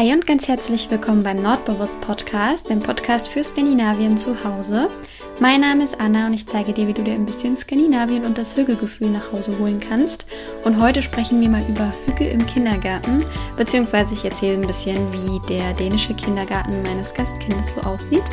[0.00, 4.88] Hi und ganz herzlich willkommen beim Nordbewusst Podcast, dem Podcast für Skandinavien zu Hause.
[5.40, 8.38] Mein Name ist Anna und ich zeige dir, wie du dir ein bisschen Skandinavien und
[8.38, 10.24] das Hügelgefühl nach Hause holen kannst.
[10.64, 13.22] Und heute sprechen wir mal über Hüge im Kindergarten,
[13.58, 18.24] beziehungsweise ich erzähle ein bisschen, wie der dänische Kindergarten meines Gastkindes so aussieht.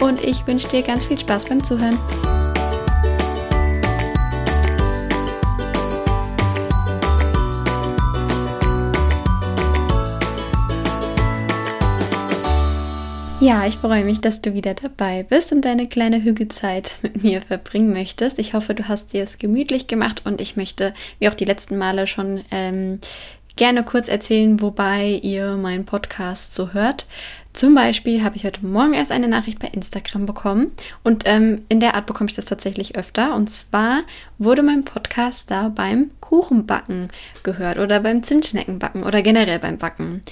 [0.00, 1.96] Und ich wünsche dir ganz viel Spaß beim Zuhören.
[13.42, 17.42] Ja, ich freue mich, dass du wieder dabei bist und deine kleine Hügelzeit mit mir
[17.42, 18.38] verbringen möchtest.
[18.38, 21.76] Ich hoffe, du hast dir es gemütlich gemacht und ich möchte, wie auch die letzten
[21.76, 23.00] Male schon, ähm,
[23.56, 27.06] gerne kurz erzählen, wobei ihr meinen Podcast so hört.
[27.52, 30.70] Zum Beispiel habe ich heute Morgen erst eine Nachricht bei Instagram bekommen
[31.02, 33.34] und ähm, in der Art bekomme ich das tatsächlich öfter.
[33.34, 34.02] Und zwar
[34.38, 37.08] wurde mein Podcast da beim Kuchenbacken
[37.42, 40.22] gehört oder beim Zimtschneckenbacken oder generell beim Backen.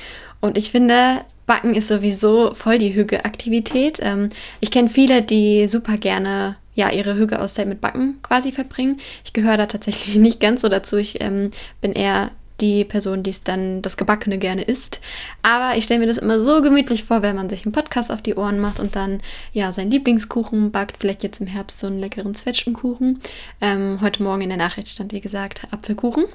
[0.41, 3.99] Und ich finde, Backen ist sowieso voll die Hüge-Aktivität.
[4.01, 4.29] Ähm,
[4.61, 9.01] ich kenne viele, die super gerne ja, ihre Hüge-Auszeit mit Backen quasi verbringen.
[9.25, 10.95] Ich gehöre da tatsächlich nicht ganz so dazu.
[10.95, 15.01] Ich ähm, bin eher die Person, die es dann das Gebackene gerne isst.
[15.43, 18.23] Aber ich stelle mir das immer so gemütlich vor, wenn man sich einen Podcast auf
[18.23, 19.21] die Ohren macht und dann
[19.53, 20.99] ja seinen Lieblingskuchen backt.
[20.99, 23.19] Vielleicht jetzt im Herbst so einen leckeren Zwetschgenkuchen.
[23.61, 26.27] Ähm, heute Morgen in der Nachricht stand, wie gesagt, Apfelkuchen.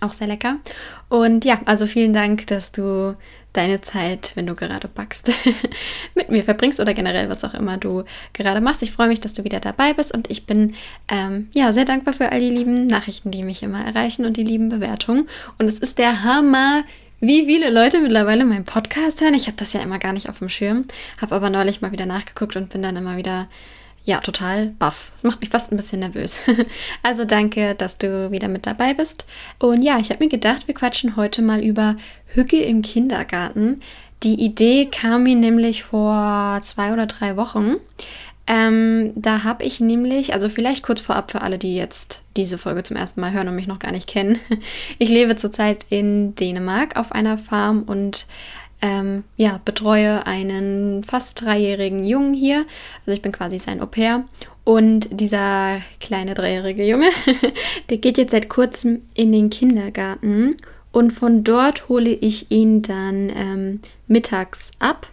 [0.00, 0.56] Auch sehr lecker.
[1.08, 3.14] Und ja, also vielen Dank, dass du
[3.54, 5.32] deine Zeit, wenn du gerade backst,
[6.14, 8.82] mit mir verbringst oder generell was auch immer du gerade machst.
[8.82, 10.74] Ich freue mich, dass du wieder dabei bist und ich bin
[11.08, 14.44] ähm, ja sehr dankbar für all die lieben Nachrichten, die mich immer erreichen und die
[14.44, 15.28] lieben Bewertungen.
[15.58, 16.84] Und es ist der Hammer,
[17.20, 19.34] wie viele Leute mittlerweile meinen Podcast hören.
[19.34, 20.84] Ich habe das ja immer gar nicht auf dem Schirm,
[21.20, 23.48] habe aber neulich mal wieder nachgeguckt und bin dann immer wieder
[24.04, 25.12] ja, total baff.
[25.22, 26.38] Macht mich fast ein bisschen nervös.
[27.02, 29.24] also danke, dass du wieder mit dabei bist.
[29.58, 33.80] Und ja, ich habe mir gedacht, wir quatschen heute mal über Hücke im Kindergarten.
[34.22, 37.76] Die Idee kam mir nämlich vor zwei oder drei Wochen.
[38.46, 42.82] Ähm, da habe ich nämlich, also vielleicht kurz vorab für alle, die jetzt diese Folge
[42.82, 44.38] zum ersten Mal hören und mich noch gar nicht kennen.
[44.98, 48.26] Ich lebe zurzeit in Dänemark auf einer Farm und
[48.84, 52.66] ähm, ja, betreue einen fast dreijährigen Jungen hier.
[53.00, 54.24] Also ich bin quasi sein Au pair.
[54.62, 57.08] Und dieser kleine dreijährige Junge,
[57.88, 60.58] der geht jetzt seit kurzem in den Kindergarten.
[60.92, 65.06] Und von dort hole ich ihn dann ähm, mittags ab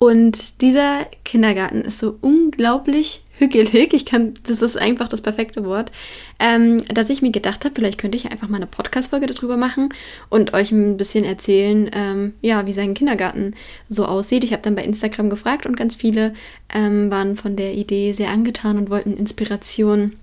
[0.00, 3.92] und dieser Kindergarten ist so unglaublich hügelig.
[3.92, 5.92] Ich kann, das ist einfach das perfekte Wort,
[6.38, 9.90] ähm, dass ich mir gedacht habe, vielleicht könnte ich einfach mal eine Podcast-Folge darüber machen
[10.30, 13.54] und euch ein bisschen erzählen, ähm, ja, wie sein Kindergarten
[13.90, 14.42] so aussieht.
[14.42, 16.32] Ich habe dann bei Instagram gefragt und ganz viele
[16.72, 20.16] ähm, waren von der Idee sehr angetan und wollten Inspiration,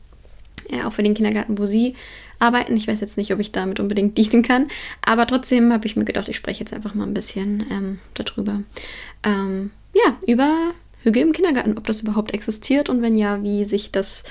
[0.70, 1.96] ja, auch für den Kindergarten, wo sie
[2.40, 2.78] arbeiten.
[2.78, 4.68] Ich weiß jetzt nicht, ob ich damit unbedingt dienen kann,
[5.06, 8.62] aber trotzdem habe ich mir gedacht, ich spreche jetzt einfach mal ein bisschen ähm, darüber
[9.24, 10.74] ähm, ja, über
[11.04, 14.24] Hüge im Kindergarten, ob das überhaupt existiert und wenn ja, wie sich das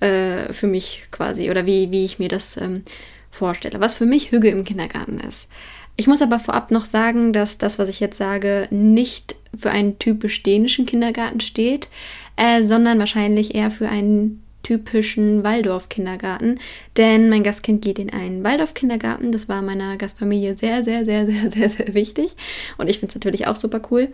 [0.00, 2.82] äh, für mich quasi oder wie, wie ich mir das ähm,
[3.30, 5.48] vorstelle, was für mich Hüge im Kindergarten ist.
[5.96, 9.98] Ich muss aber vorab noch sagen, dass das, was ich jetzt sage, nicht für einen
[9.98, 11.88] typisch dänischen Kindergarten steht,
[12.36, 16.58] äh, sondern wahrscheinlich eher für einen typischen Waldorf-Kindergarten,
[16.96, 19.32] denn mein Gastkind geht in einen Waldorf-Kindergarten.
[19.32, 22.36] Das war meiner Gastfamilie sehr, sehr, sehr, sehr, sehr, sehr wichtig
[22.78, 24.08] und ich finde es natürlich auch super cool.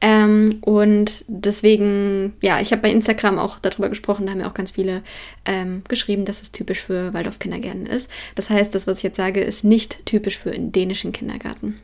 [0.00, 4.54] Ähm, und deswegen, ja, ich habe bei Instagram auch darüber gesprochen, da haben ja auch
[4.54, 5.02] ganz viele
[5.44, 8.10] ähm, geschrieben, dass es typisch für Waldorf-Kindergärten ist.
[8.34, 11.78] Das heißt, das, was ich jetzt sage, ist nicht typisch für einen dänischen Kindergarten.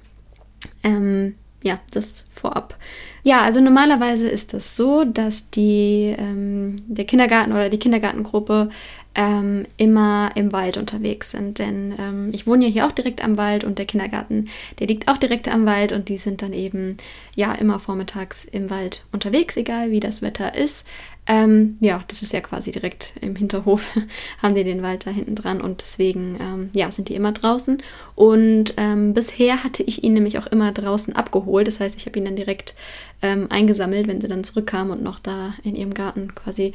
[0.82, 2.78] Ähm, ja, das vorab.
[3.26, 8.68] Ja, also normalerweise ist das so, dass die, ähm, der Kindergarten oder die Kindergartengruppe
[9.16, 11.58] ähm, immer im Wald unterwegs sind.
[11.58, 14.44] Denn ähm, ich wohne ja hier auch direkt am Wald und der Kindergarten,
[14.78, 16.98] der liegt auch direkt am Wald und die sind dann eben
[17.34, 20.84] ja immer vormittags im Wald unterwegs, egal wie das Wetter ist.
[21.28, 23.88] Ähm, ja, das ist ja quasi direkt im Hinterhof,
[24.42, 27.82] haben die den Wald da hinten dran und deswegen, ähm, ja, sind die immer draußen.
[28.14, 31.66] Und ähm, bisher hatte ich ihn nämlich auch immer draußen abgeholt.
[31.66, 32.76] Das heißt, ich habe ihn dann direkt
[33.22, 36.72] ähm, eingesammelt, wenn sie dann zurückkamen und noch da in ihrem Garten quasi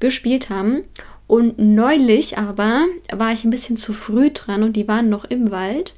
[0.00, 0.82] gespielt haben.
[1.26, 5.50] Und neulich aber war ich ein bisschen zu früh dran und die waren noch im
[5.50, 5.94] Wald.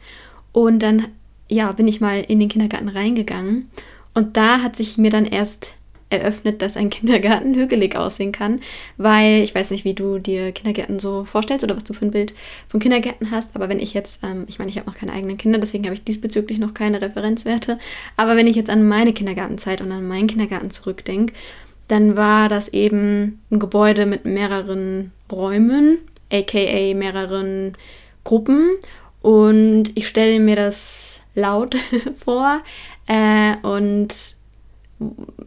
[0.53, 1.09] Und dann,
[1.49, 3.71] ja, bin ich mal in den Kindergarten reingegangen.
[4.15, 5.76] Und da hat sich mir dann erst
[6.09, 8.61] eröffnet, dass ein Kindergarten hügelig aussehen kann,
[8.97, 12.11] weil ich weiß nicht, wie du dir Kindergärten so vorstellst oder was du für ein
[12.13, 12.35] Bild
[12.69, 15.37] von Kindergärten hast, aber wenn ich jetzt, ähm, ich meine, ich habe noch keine eigenen
[15.37, 17.79] Kinder, deswegen habe ich diesbezüglich noch keine Referenzwerte,
[18.17, 21.35] aber wenn ich jetzt an meine Kindergartenzeit und an meinen Kindergarten zurückdenke,
[21.89, 25.99] dann war das eben ein Gebäude mit mehreren Räumen,
[26.33, 27.73] aka mehreren
[28.25, 28.71] Gruppen
[29.23, 31.77] und ich stelle mir das laut
[32.17, 32.63] vor,
[33.07, 34.36] Äh, und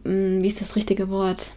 [0.04, 1.52] wie ist das richtige Wort?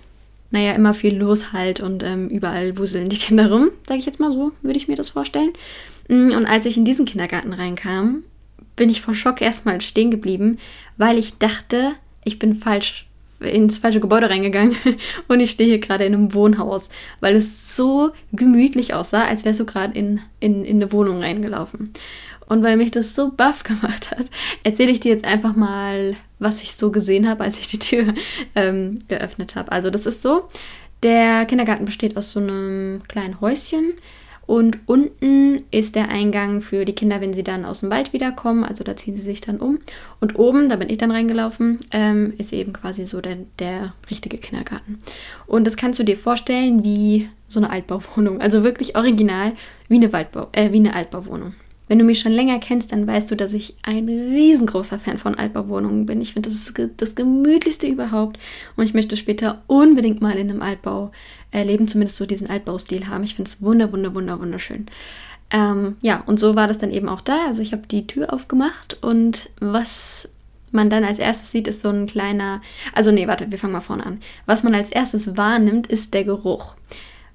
[0.52, 4.20] Naja, immer viel los halt und ähm, überall wuseln die Kinder rum, sage ich jetzt
[4.20, 5.52] mal so, würde ich mir das vorstellen.
[6.08, 8.24] Mm, und als ich in diesen Kindergarten reinkam,
[8.76, 10.58] bin ich vor Schock erstmal stehen geblieben,
[10.98, 11.94] weil ich dachte,
[12.24, 13.08] ich bin falsch
[13.40, 14.76] ins falsche Gebäude reingegangen
[15.28, 16.90] und ich stehe hier gerade in einem Wohnhaus,
[17.20, 21.92] weil es so gemütlich aussah, als wärst du gerade in, in, in eine Wohnung reingelaufen.
[22.48, 24.26] Und weil mich das so baff gemacht hat,
[24.64, 28.14] erzähle ich dir jetzt einfach mal, was ich so gesehen habe, als ich die Tür
[28.56, 29.72] ähm, geöffnet habe.
[29.72, 30.50] Also das ist so,
[31.04, 33.94] der Kindergarten besteht aus so einem kleinen Häuschen
[34.46, 38.64] und unten ist der Eingang für die Kinder, wenn sie dann aus dem Wald wiederkommen.
[38.64, 39.80] Also da ziehen sie sich dann um.
[40.20, 44.38] Und oben, da bin ich dann reingelaufen, ähm, ist eben quasi so der, der richtige
[44.38, 45.02] Kindergarten.
[45.48, 48.42] Und das kannst du dir vorstellen wie so eine Altbauwohnung.
[48.42, 49.54] Also wirklich original
[49.88, 51.54] wie eine, Waldbau, äh, wie eine Altbauwohnung.
[51.88, 55.36] Wenn du mich schon länger kennst, dann weißt du, dass ich ein riesengroßer Fan von
[55.36, 56.22] Altbauwohnungen bin.
[56.22, 58.40] Ich finde, das ist das gemütlichste überhaupt.
[58.76, 61.12] Und ich möchte später unbedingt mal in einem Altbau
[61.52, 63.24] äh, leben, zumindest so diesen Altbaustil haben.
[63.24, 64.88] Ich finde es wunder, wunder, wunder, wunderschön.
[65.52, 67.48] Ähm, ja, und so war das dann eben auch da.
[67.48, 70.30] Also ich habe die Tür aufgemacht und was
[70.72, 72.62] man dann als erstes sieht, ist so ein kleiner.
[72.94, 74.20] Also, nee, warte, wir fangen mal vorne an.
[74.46, 76.74] Was man als erstes wahrnimmt, ist der Geruch.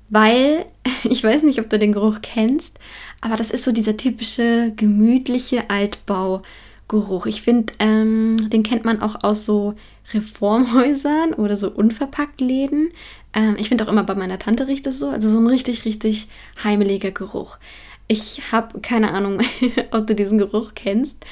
[0.08, 0.66] Weil,
[1.04, 2.78] ich weiß nicht, ob du den Geruch kennst,
[3.20, 7.26] aber das ist so dieser typische gemütliche Altbaugeruch.
[7.26, 9.74] Ich finde, ähm, den kennt man auch aus so
[10.12, 12.90] Reformhäusern oder so unverpackt Läden.
[13.34, 15.08] Ähm, ich finde auch immer bei meiner Tante riecht es so.
[15.08, 16.28] Also so ein richtig, richtig
[16.62, 17.58] heimeliger Geruch.
[18.06, 19.40] Ich habe keine Ahnung,
[19.90, 21.24] ob du diesen Geruch kennst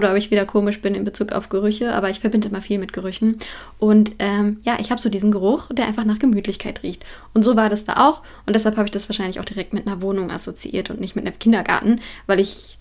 [0.00, 2.78] oder ob ich wieder komisch bin in Bezug auf Gerüche, aber ich verbinde immer viel
[2.78, 3.36] mit Gerüchen.
[3.78, 7.04] Und ähm, ja, ich habe so diesen Geruch, der einfach nach Gemütlichkeit riecht.
[7.34, 8.22] Und so war das da auch.
[8.46, 11.26] Und deshalb habe ich das wahrscheinlich auch direkt mit einer Wohnung assoziiert und nicht mit
[11.26, 12.78] einem Kindergarten, weil ich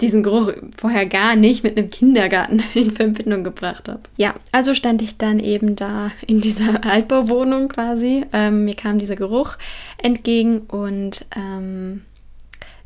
[0.00, 4.00] diesen Geruch vorher gar nicht mit einem Kindergarten in Verbindung gebracht habe.
[4.16, 8.26] Ja, also stand ich dann eben da in dieser Altbauwohnung quasi.
[8.32, 9.56] Ähm, mir kam dieser Geruch
[9.98, 12.02] entgegen und ähm,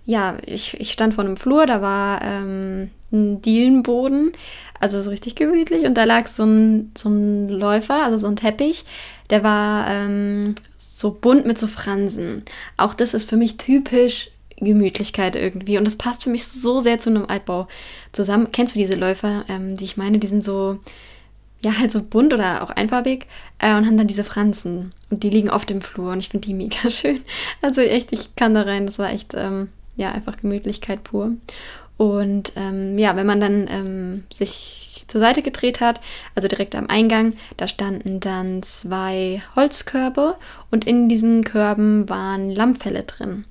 [0.04, 4.32] ja, ich, ich stand vor einem Flur, da war ähm, ein Dielenboden,
[4.78, 5.84] also so richtig gemütlich.
[5.84, 8.84] Und da lag so ein, so ein Läufer, also so ein Teppich,
[9.30, 12.42] der war ähm, so bunt mit so Fransen.
[12.76, 14.30] Auch das ist für mich typisch
[14.60, 15.78] Gemütlichkeit irgendwie.
[15.78, 17.66] Und das passt für mich so sehr zu einem Altbau
[18.12, 18.52] zusammen.
[18.52, 20.18] Kennst du diese Läufer, ähm, die ich meine?
[20.18, 20.78] Die sind so,
[21.60, 23.26] ja, halt so bunt oder auch einfarbig
[23.58, 24.92] äh, und haben dann diese Franzen.
[25.08, 27.22] Und die liegen oft im Flur und ich finde die mega schön.
[27.62, 28.86] Also echt, ich kann da rein.
[28.86, 31.32] Das war echt, ähm, ja, einfach Gemütlichkeit pur.
[32.00, 36.00] Und ähm, ja, wenn man dann ähm, sich zur Seite gedreht hat,
[36.34, 40.36] also direkt am Eingang, da standen dann zwei Holzkörbe
[40.70, 43.44] und in diesen Körben waren Lammfelle drin.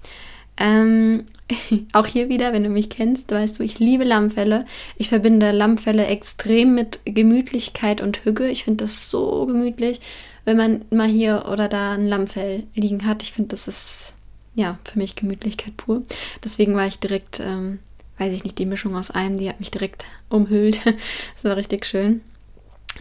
[0.58, 1.26] Ähm,
[1.94, 4.66] auch hier wieder, wenn du mich kennst, weißt du, ich liebe Lammfelle.
[4.98, 8.48] Ich verbinde Lammfelle extrem mit Gemütlichkeit und Hüge.
[8.48, 10.02] Ich finde das so gemütlich,
[10.46, 13.22] wenn man mal hier oder da ein Lammfell liegen hat.
[13.22, 14.14] Ich finde, das ist
[14.56, 16.02] ja für mich Gemütlichkeit pur.
[16.44, 17.78] Deswegen war ich direkt ähm,
[18.20, 20.86] weiß ich nicht, die Mischung aus allem, die hat mich direkt umhüllt.
[20.86, 22.22] das war richtig schön.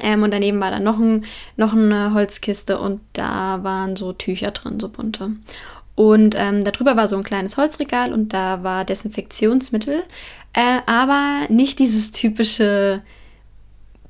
[0.00, 1.24] Ähm, und daneben war dann noch, ein,
[1.56, 5.32] noch eine Holzkiste und da waren so Tücher drin, so bunte.
[5.94, 10.04] Und ähm, darüber war so ein kleines Holzregal und da war Desinfektionsmittel,
[10.52, 13.02] äh, aber nicht dieses typische,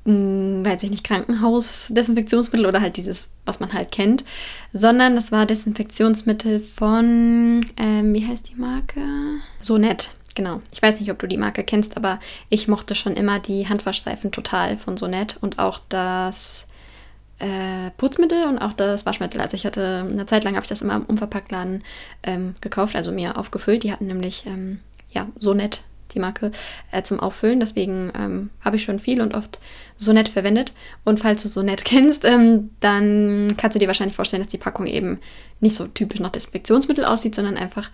[0.05, 4.23] mh, hm, weiß ich nicht, Krankenhaus-Desinfektionsmittel oder halt dieses, was man halt kennt,
[4.71, 9.01] sondern das war Desinfektionsmittel von, ähm, wie heißt die Marke?
[9.59, 10.11] So nett.
[10.39, 10.61] Genau.
[10.71, 12.17] Ich weiß nicht, ob du die Marke kennst, aber
[12.47, 16.65] ich mochte schon immer die Handwaschseifen total von Sonett und auch das
[17.39, 19.41] äh, Putzmittel und auch das Waschmittel.
[19.41, 21.83] Also ich hatte eine Zeit lang habe ich das immer im Unverpacktladen
[22.23, 23.83] ähm, gekauft, also mir aufgefüllt.
[23.83, 24.79] Die hatten nämlich ähm,
[25.09, 25.81] ja Sonett
[26.13, 26.51] die Marke
[26.91, 27.59] äh, zum Auffüllen.
[27.59, 29.59] Deswegen ähm, habe ich schon viel und oft
[29.97, 30.73] Sonett verwendet.
[31.03, 34.85] Und falls du Sonett kennst, ähm, dann kannst du dir wahrscheinlich vorstellen, dass die Packung
[34.85, 35.19] eben
[35.59, 37.91] nicht so typisch nach Desinfektionsmittel aussieht, sondern einfach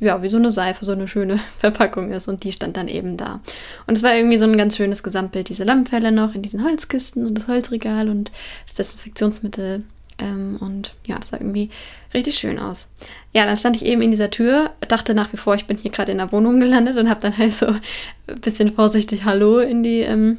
[0.00, 2.28] ja, wie so eine Seife, so eine schöne Verpackung ist.
[2.28, 3.40] Und die stand dann eben da.
[3.86, 7.26] Und es war irgendwie so ein ganz schönes Gesamtbild, diese Lammfälle noch in diesen Holzkisten
[7.26, 8.30] und das Holzregal und
[8.66, 9.82] das Desinfektionsmittel.
[10.18, 11.70] Ähm, und ja, das sah irgendwie
[12.12, 12.88] richtig schön aus.
[13.32, 15.90] Ja, dann stand ich eben in dieser Tür, dachte nach wie vor, ich bin hier
[15.90, 19.82] gerade in der Wohnung gelandet und habe dann halt so ein bisschen vorsichtig Hallo in
[19.82, 20.38] die ähm,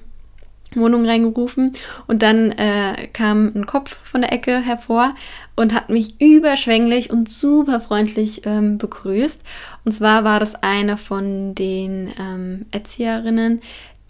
[0.76, 1.74] Wohnung reingerufen
[2.08, 5.16] und dann äh, kam ein Kopf von der Ecke hervor
[5.56, 9.42] und hat mich überschwänglich und super freundlich ähm, begrüßt.
[9.84, 13.62] Und zwar war das eine von den ähm, Erzieherinnen,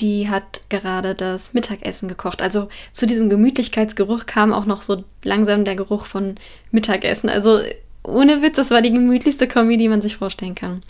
[0.01, 2.41] die hat gerade das Mittagessen gekocht.
[2.41, 6.35] Also zu diesem Gemütlichkeitsgeruch kam auch noch so langsam der Geruch von
[6.71, 7.29] Mittagessen.
[7.29, 7.59] Also
[8.03, 10.81] ohne Witz, das war die gemütlichste Kombi, die man sich vorstellen kann.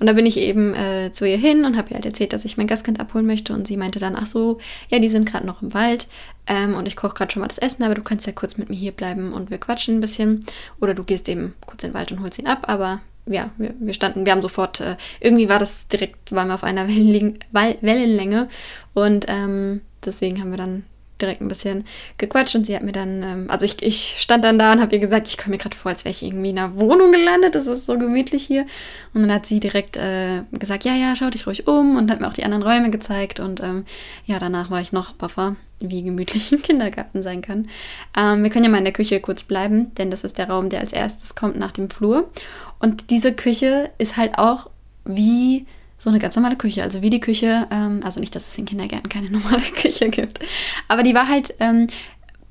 [0.00, 2.44] Und da bin ich eben äh, zu ihr hin und habe ihr halt erzählt, dass
[2.44, 3.52] ich mein Gastkind abholen möchte.
[3.52, 4.58] Und sie meinte dann, ach so,
[4.88, 6.08] ja, die sind gerade noch im Wald
[6.46, 8.68] ähm, und ich koche gerade schon mal das Essen, aber du kannst ja kurz mit
[8.68, 10.44] mir hier bleiben und wir quatschen ein bisschen.
[10.80, 12.64] Oder du gehst eben kurz in den Wald und holst ihn ab.
[12.68, 16.54] Aber ja, wir, wir standen, wir haben sofort, äh, irgendwie war das direkt, waren wir
[16.54, 18.48] auf einer Wellenlänge
[18.94, 20.84] und ähm, deswegen haben wir dann
[21.20, 21.86] direkt ein bisschen
[22.18, 24.94] gequatscht und sie hat mir dann, ähm, also ich, ich stand dann da und habe
[24.94, 27.54] ihr gesagt, ich komme mir gerade vor, als wäre ich irgendwie in einer Wohnung gelandet,
[27.54, 28.66] das ist so gemütlich hier.
[29.14, 32.20] Und dann hat sie direkt äh, gesagt, ja, ja, schau dich ruhig um und hat
[32.20, 33.86] mir auch die anderen Räume gezeigt und ähm,
[34.26, 37.68] ja, danach war ich noch buffer, wie gemütlich ein Kindergarten sein kann.
[38.16, 40.68] Ähm, wir können ja mal in der Küche kurz bleiben, denn das ist der Raum,
[40.68, 42.30] der als erstes kommt nach dem Flur.
[42.78, 44.68] Und diese Küche ist halt auch
[45.04, 45.66] wie
[46.06, 46.84] so eine ganz normale Küche.
[46.84, 50.38] Also wie die Küche, ähm, also nicht, dass es in Kindergärten keine normale Küche gibt,
[50.86, 51.88] aber die war halt, ähm,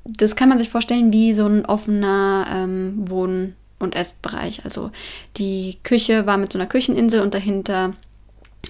[0.04, 4.66] das kann man sich vorstellen wie so ein offener ähm, Wohn- und Essbereich.
[4.66, 4.90] Also
[5.38, 7.94] die Küche war mit so einer Kücheninsel und dahinter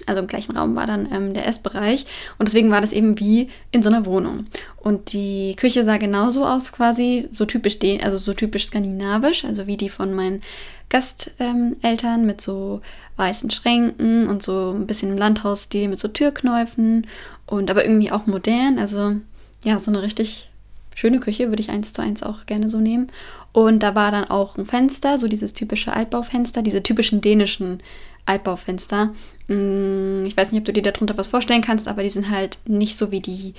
[0.05, 2.05] also im gleichen Raum war dann ähm, der Essbereich
[2.37, 4.45] und deswegen war das eben wie in so einer Wohnung.
[4.77, 9.67] Und die Küche sah genauso aus quasi, so typisch den, also so typisch skandinavisch, also
[9.67, 10.41] wie die von meinen
[10.89, 12.81] Gasteltern ähm, mit so
[13.17, 17.07] weißen Schränken und so ein bisschen im Landhausstil mit so Türknäufen
[17.45, 18.79] und aber irgendwie auch modern.
[18.79, 19.15] Also
[19.63, 20.49] ja, so eine richtig
[20.95, 23.07] schöne Küche würde ich eins zu eins auch gerne so nehmen.
[23.51, 27.81] Und da war dann auch ein Fenster, so dieses typische Altbaufenster, diese typischen dänischen
[28.27, 29.13] Altbaufenster.
[29.47, 32.57] Mm, ich weiß nicht, ob du dir darunter was vorstellen kannst, aber die sind halt
[32.65, 33.53] nicht so wie die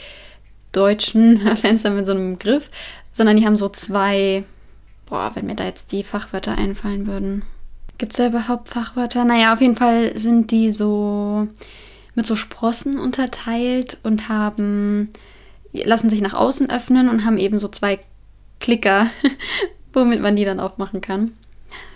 [0.73, 2.71] deutschen Fenster mit so einem Griff,
[3.13, 4.45] sondern die haben so zwei,
[5.07, 7.43] boah, wenn mir da jetzt die Fachwörter einfallen würden.
[7.97, 9.25] Gibt es da überhaupt Fachwörter?
[9.25, 11.49] Naja, auf jeden Fall sind die so
[12.15, 15.09] mit so Sprossen unterteilt und haben,
[15.73, 17.99] lassen sich nach außen öffnen und haben eben so zwei
[18.61, 19.11] Klicker,
[19.93, 21.33] womit man die dann aufmachen kann.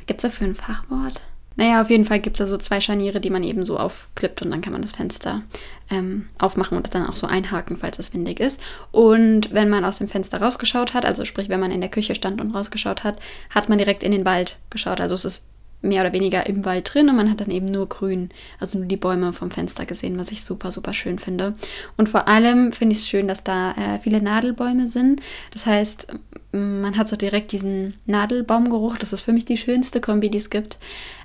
[0.06, 1.22] Gibt es dafür ein Fachwort?
[1.56, 4.42] Naja, auf jeden Fall gibt es da so zwei Scharniere, die man eben so aufklippt
[4.42, 5.42] und dann kann man das Fenster
[5.90, 8.60] ähm, aufmachen und das dann auch so einhaken, falls es windig ist.
[8.90, 12.14] Und wenn man aus dem Fenster rausgeschaut hat, also sprich, wenn man in der Küche
[12.14, 15.00] stand und rausgeschaut hat, hat man direkt in den Wald geschaut.
[15.00, 15.48] Also es ist
[15.82, 18.30] mehr oder weniger im Wald drin und man hat dann eben nur grün,
[18.60, 21.54] also nur die Bäume vom Fenster gesehen, was ich super, super schön finde.
[21.96, 25.20] Und vor allem finde ich es schön, dass da äh, viele Nadelbäume sind.
[25.52, 26.06] Das heißt,
[26.52, 28.96] man hat so direkt diesen Nadelbaumgeruch.
[28.98, 30.78] Das ist für mich die schönste Kombi, die es gibt.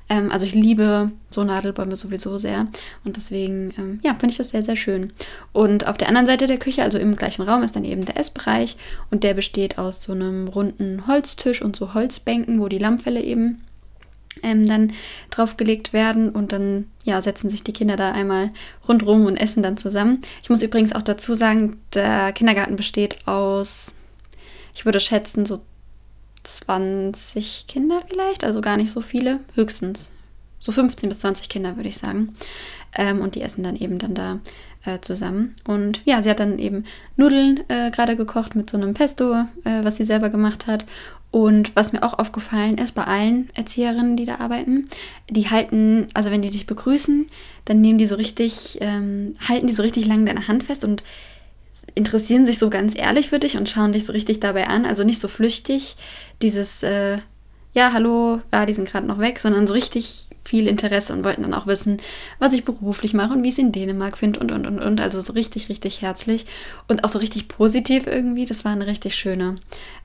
[0.09, 2.67] Ähm, also ich liebe so Nadelbäume sowieso sehr
[3.03, 5.13] und deswegen, ähm, ja, finde ich das sehr, sehr schön.
[5.53, 8.17] Und auf der anderen Seite der Küche, also im gleichen Raum, ist dann eben der
[8.17, 8.77] Essbereich
[9.11, 13.61] und der besteht aus so einem runden Holztisch und so Holzbänken, wo die Lammfälle eben
[14.43, 14.93] ähm, dann
[15.29, 18.51] draufgelegt werden und dann ja, setzen sich die Kinder da einmal
[18.87, 20.19] rundrum und essen dann zusammen.
[20.43, 23.93] Ich muss übrigens auch dazu sagen, der Kindergarten besteht aus,
[24.75, 25.61] ich würde schätzen, so
[26.67, 30.11] 20 Kinder vielleicht, also gar nicht so viele, höchstens.
[30.59, 32.35] So 15 bis 20 Kinder, würde ich sagen.
[32.95, 34.39] Ähm, und die essen dann eben dann da
[34.83, 35.55] äh, zusammen.
[35.65, 39.83] Und ja, sie hat dann eben Nudeln äh, gerade gekocht mit so einem Pesto, äh,
[39.83, 40.85] was sie selber gemacht hat.
[41.31, 44.89] Und was mir auch aufgefallen ist bei allen Erzieherinnen, die da arbeiten,
[45.29, 47.27] die halten, also wenn die dich begrüßen,
[47.65, 51.03] dann nehmen die so richtig, ähm, halten die so richtig lang deine Hand fest und
[51.95, 54.85] interessieren sich so ganz ehrlich für dich und schauen dich so richtig dabei an.
[54.85, 55.95] Also nicht so flüchtig,
[56.41, 57.17] dieses, äh,
[57.73, 61.41] ja, hallo, ja, die sind gerade noch weg, sondern so richtig viel Interesse und wollten
[61.41, 61.97] dann auch wissen,
[62.39, 65.01] was ich beruflich mache und wie ich es in Dänemark finde und, und, und, und.
[65.01, 66.45] Also so richtig, richtig herzlich
[66.87, 68.45] und auch so richtig positiv irgendwie.
[68.45, 69.57] Das war eine richtig schöne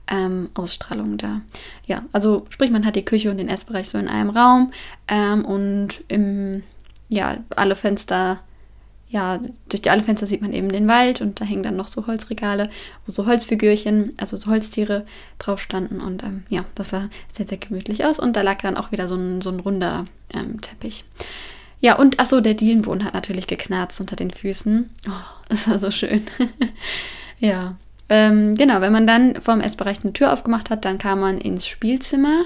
[0.07, 1.41] ähm, Ausstrahlung da.
[1.85, 4.71] Ja, also sprich, man hat die Küche und den Essbereich so in einem Raum
[5.07, 6.63] ähm, und im,
[7.07, 8.39] ja, alle Fenster
[9.13, 9.39] ja,
[9.69, 12.07] durch die alle Fenster sieht man eben den Wald und da hängen dann noch so
[12.07, 12.71] Holzregale,
[13.05, 15.05] wo so Holzfigürchen, also so Holztiere
[15.37, 18.75] drauf standen und ähm, ja, das sah sehr, sehr gemütlich aus und da lag dann
[18.75, 21.05] auch wieder so ein, so ein runder ähm, Teppich.
[21.79, 24.89] Ja, und achso, der Dielenboden hat natürlich geknarzt unter den Füßen.
[25.07, 25.11] Oh,
[25.47, 26.23] das war so schön.
[27.39, 27.75] ja,
[28.09, 31.67] ähm, genau, wenn man dann vom Essbereich eine Tür aufgemacht hat, dann kam man ins
[31.67, 32.45] Spielzimmer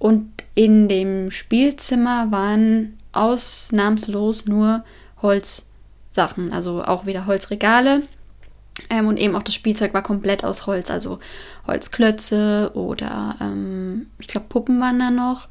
[0.00, 4.84] und in dem Spielzimmer waren ausnahmslos nur
[5.22, 5.67] Holz
[6.18, 8.02] Sachen, also auch wieder Holzregale.
[8.90, 11.20] Ähm, und eben auch das Spielzeug war komplett aus Holz, also
[11.66, 15.46] Holzklötze oder ähm, ich glaube Puppen waren da noch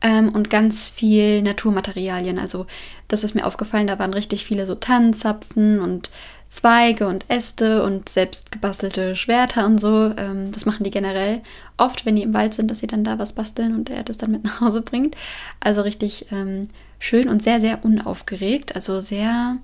[0.00, 2.38] ähm, und ganz viel Naturmaterialien.
[2.38, 2.66] Also
[3.08, 6.10] das ist mir aufgefallen, da waren richtig viele so Tannenzapfen und
[6.48, 10.12] Zweige und Äste und selbst gebastelte Schwerter und so.
[10.16, 11.40] Ähm, das machen die generell
[11.78, 14.18] oft, wenn die im Wald sind, dass sie dann da was basteln und er das
[14.18, 15.16] dann mit nach Hause bringt.
[15.60, 18.76] Also richtig ähm, schön und sehr, sehr unaufgeregt.
[18.76, 19.56] Also sehr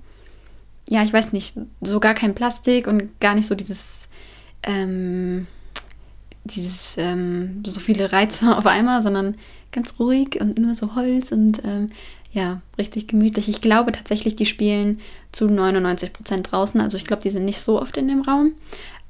[0.89, 4.07] ja, ich weiß nicht, so gar kein Plastik und gar nicht so dieses,
[4.63, 5.45] ähm,
[6.45, 9.35] dieses ähm, so viele Reize auf einmal, sondern
[9.71, 11.89] ganz ruhig und nur so Holz und ähm,
[12.31, 13.49] ja, richtig gemütlich.
[13.49, 14.99] Ich glaube tatsächlich, die spielen
[15.31, 16.81] zu 99 Prozent draußen.
[16.81, 18.53] Also ich glaube, die sind nicht so oft in dem Raum.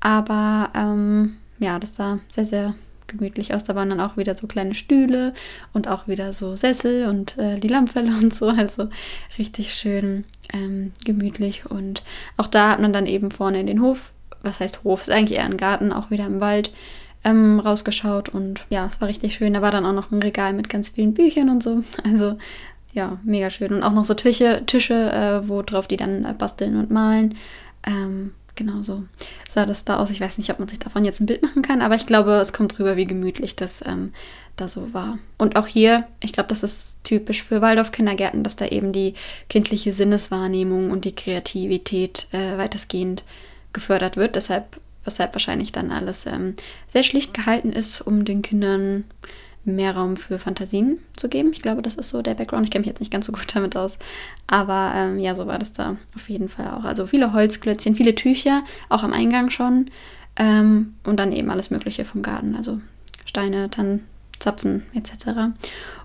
[0.01, 2.75] Aber ähm, ja, das sah sehr, sehr
[3.10, 3.63] gemütlich aus.
[3.63, 5.34] Da waren dann auch wieder so kleine Stühle
[5.74, 8.48] und auch wieder so Sessel und äh, die Lammfälle und so.
[8.48, 8.89] Also
[9.38, 11.66] richtig schön ähm, gemütlich.
[11.66, 12.04] Und
[12.38, 15.38] auch da hat man dann eben vorne in den Hof, was heißt Hof, ist eigentlich
[15.38, 16.72] eher ein Garten, auch wieder im Wald,
[17.24, 18.30] ähm, rausgeschaut.
[18.30, 19.54] Und ja, es war richtig schön.
[19.54, 21.84] Da war dann auch noch ein Regal mit ganz vielen Büchern und so.
[22.04, 22.38] Also
[22.94, 23.74] ja, mega schön.
[23.74, 27.36] Und auch noch so Tische, Tische äh, wo drauf die dann äh, basteln und malen.
[27.86, 29.04] Ähm, genau so
[29.50, 30.12] sah das da aus.
[30.12, 32.34] Ich weiß nicht, ob man sich davon jetzt ein Bild machen kann, aber ich glaube,
[32.34, 34.13] es kommt drüber, wie gemütlich das ähm,
[34.58, 35.18] da so war.
[35.38, 39.16] Und auch hier, ich glaube, das ist typisch für Waldorf-Kindergärten, dass da eben die
[39.50, 43.24] kindliche Sinneswahrnehmung und die Kreativität äh, weitestgehend
[43.74, 44.36] gefördert wird.
[44.36, 46.56] Deshalb, weshalb wahrscheinlich dann alles ähm,
[46.89, 49.06] sehr schlicht gehalten ist, um den Kindern
[49.75, 51.51] mehr Raum für Fantasien zu geben.
[51.53, 52.65] Ich glaube, das ist so der Background.
[52.65, 53.97] Ich kenne mich jetzt nicht ganz so gut damit aus.
[54.47, 56.83] Aber ähm, ja, so war das da auf jeden Fall auch.
[56.83, 59.89] Also viele Holzklötzchen, viele Tücher, auch am Eingang schon.
[60.35, 62.55] Ähm, und dann eben alles Mögliche vom Garten.
[62.55, 62.79] Also
[63.25, 64.05] Steine, Tannen,
[64.39, 65.51] Zapfen etc.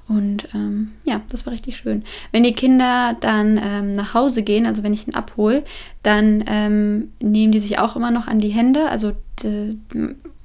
[0.07, 2.05] Und ähm, ja, das war richtig schön.
[2.31, 5.65] Wenn die Kinder dann ähm, nach Hause gehen, also wenn ich ihn abhole,
[6.03, 8.89] dann ähm, nehmen die sich auch immer noch an die Hände.
[8.91, 9.13] Also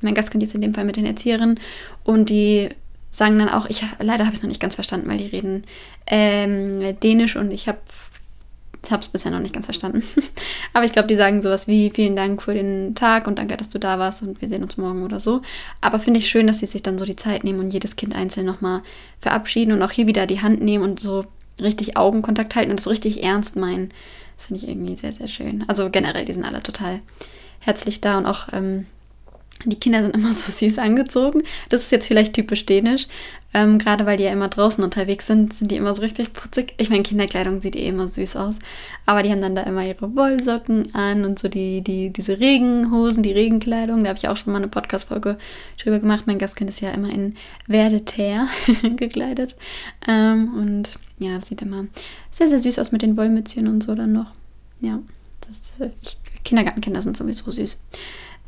[0.01, 1.59] mein Gastkind jetzt in dem Fall mit den Erzieherinnen
[2.03, 2.69] und die
[3.11, 5.63] sagen dann auch, ich leider habe ich es noch nicht ganz verstanden, weil die reden
[6.07, 7.79] ähm, Dänisch und ich habe
[8.89, 10.03] es bisher noch nicht ganz verstanden.
[10.73, 13.69] Aber ich glaube, die sagen sowas wie vielen Dank für den Tag und danke, dass
[13.69, 15.41] du da warst und wir sehen uns morgen oder so.
[15.81, 18.15] Aber finde ich schön, dass sie sich dann so die Zeit nehmen und jedes Kind
[18.15, 18.81] einzeln nochmal
[19.19, 21.25] verabschieden und auch hier wieder die Hand nehmen und so
[21.61, 23.89] richtig Augenkontakt halten und so richtig ernst meinen.
[24.37, 25.65] Das finde ich irgendwie sehr, sehr schön.
[25.67, 27.01] Also generell, die sind alle total
[27.59, 28.85] herzlich da und auch ähm,
[29.65, 31.43] die Kinder sind immer so süß angezogen.
[31.69, 33.07] Das ist jetzt vielleicht typisch dänisch.
[33.51, 36.75] Ähm, Gerade weil die ja immer draußen unterwegs sind, sind die immer so richtig putzig.
[36.77, 38.55] Ich meine, Kinderkleidung sieht eh immer süß aus.
[39.07, 43.23] Aber die haben dann da immer ihre Wollsocken an und so die, die, diese Regenhosen,
[43.23, 44.03] die Regenkleidung.
[44.03, 45.37] Da habe ich auch schon mal eine Podcast-Folge
[45.81, 46.27] drüber gemacht.
[46.27, 48.47] Mein Gastkind ist ja immer in Werdeter
[48.97, 49.55] gekleidet.
[50.07, 51.85] Ähm, und ja, sieht immer
[52.31, 54.31] sehr, sehr süß aus mit den Wollmützchen und so dann noch.
[54.79, 54.99] Ja,
[55.41, 57.81] das, ich, Kindergartenkinder sind sowieso süß.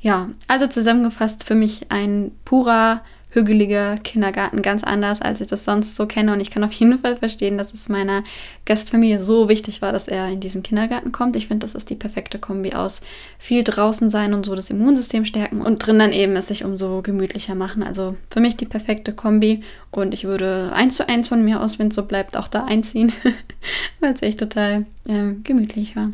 [0.01, 5.95] Ja, also zusammengefasst für mich ein purer, hügeliger Kindergarten, ganz anders, als ich das sonst
[5.95, 6.33] so kenne.
[6.33, 8.23] Und ich kann auf jeden Fall verstehen, dass es meiner
[8.65, 11.35] Gastfamilie so wichtig war, dass er in diesen Kindergarten kommt.
[11.35, 13.01] Ich finde, das ist die perfekte Kombi aus
[13.39, 17.01] viel draußen sein und so das Immunsystem stärken und drin dann eben es sich umso
[17.01, 17.83] gemütlicher machen.
[17.83, 19.61] Also für mich die perfekte Kombi.
[19.91, 22.65] Und ich würde eins zu eins von mir aus, wenn es so bleibt, auch da
[22.65, 23.13] einziehen,
[24.01, 26.11] weil es echt total ähm, gemütlich war.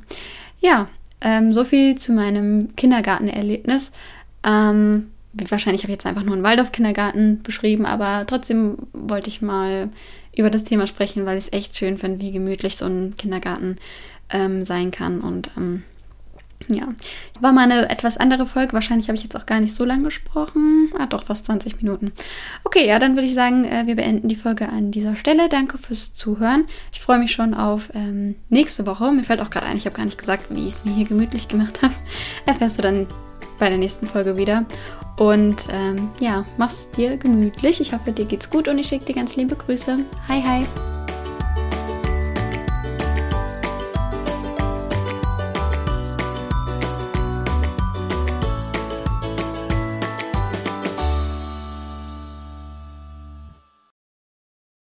[0.60, 0.88] Ja,
[1.22, 3.92] ähm, so viel zu meinem Kindergartenerlebnis.
[4.44, 9.90] Ähm, wahrscheinlich habe ich jetzt einfach nur einen Waldorf-Kindergarten beschrieben, aber trotzdem wollte ich mal
[10.36, 13.78] über das Thema sprechen, weil ich es echt schön finde, wie gemütlich so ein Kindergarten
[14.30, 15.22] ähm, sein kann.
[15.22, 15.84] Und ähm,
[16.68, 16.88] ja,
[17.40, 18.74] war mal eine etwas andere Folge.
[18.74, 20.92] Wahrscheinlich habe ich jetzt auch gar nicht so lange gesprochen.
[20.98, 22.12] Ah, doch, fast 20 Minuten.
[22.64, 25.50] Okay, ja, dann würde ich sagen, äh, wir beenden die Folge an dieser Stelle.
[25.50, 26.66] Danke fürs Zuhören.
[26.92, 29.12] Ich freue mich schon auf ähm, nächste Woche.
[29.12, 31.06] Mir fällt auch gerade ein, ich habe gar nicht gesagt, wie ich es mir hier
[31.06, 31.94] gemütlich gemacht habe.
[32.46, 33.08] Erfährst du dann
[33.60, 34.66] bei der nächsten Folge wieder.
[35.18, 37.82] Und ähm, ja, mach's dir gemütlich.
[37.82, 39.98] Ich hoffe, dir geht's gut und ich schicke dir ganz liebe Grüße.
[40.28, 40.97] Hi, hi.